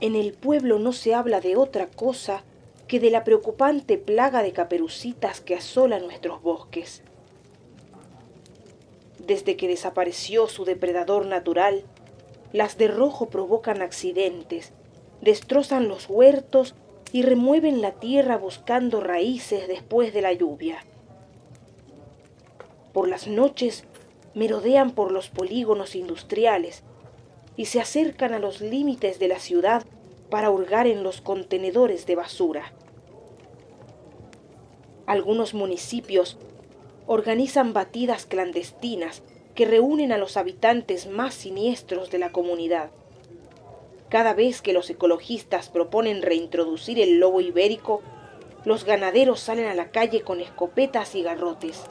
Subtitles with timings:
[0.00, 2.42] En el pueblo no se habla de otra cosa
[2.88, 7.02] que de la preocupante plaga de caperucitas que asola nuestros bosques.
[9.18, 11.84] Desde que desapareció su depredador natural,
[12.52, 14.72] las de rojo provocan accidentes,
[15.20, 16.74] destrozan los huertos
[17.12, 20.84] y remueven la tierra buscando raíces después de la lluvia.
[22.92, 23.84] Por las noches
[24.34, 26.82] merodean por los polígonos industriales
[27.56, 29.84] y se acercan a los límites de la ciudad
[30.30, 32.72] para hurgar en los contenedores de basura.
[35.06, 36.38] Algunos municipios
[37.06, 39.22] organizan batidas clandestinas
[39.54, 42.90] que reúnen a los habitantes más siniestros de la comunidad.
[44.08, 48.02] Cada vez que los ecologistas proponen reintroducir el lobo ibérico,
[48.64, 51.82] los ganaderos salen a la calle con escopetas y garrotes.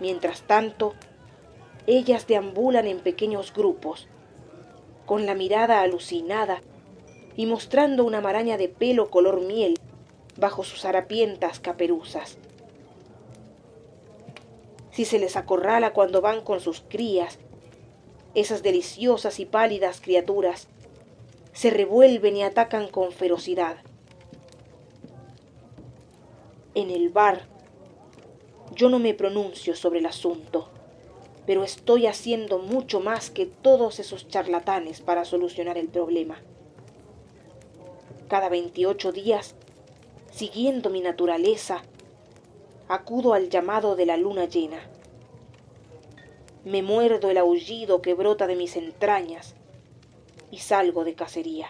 [0.00, 0.94] Mientras tanto,
[1.86, 4.08] ellas deambulan en pequeños grupos,
[5.06, 6.62] con la mirada alucinada
[7.36, 9.78] y mostrando una maraña de pelo color miel
[10.36, 12.38] bajo sus harapientas caperuzas.
[14.90, 17.38] Si se les acorrala cuando van con sus crías,
[18.34, 20.68] esas deliciosas y pálidas criaturas
[21.52, 23.76] se revuelven y atacan con ferocidad.
[26.74, 27.42] En el bar
[28.74, 30.68] yo no me pronuncio sobre el asunto,
[31.46, 36.40] pero estoy haciendo mucho más que todos esos charlatanes para solucionar el problema.
[38.28, 39.54] Cada 28 días,
[40.30, 41.82] siguiendo mi naturaleza,
[42.88, 44.88] acudo al llamado de la luna llena.
[46.64, 49.54] Me muerdo el aullido que brota de mis entrañas
[50.50, 51.68] y salgo de cacería.